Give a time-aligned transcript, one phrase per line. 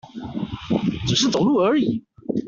[1.05, 2.03] 只是走路而已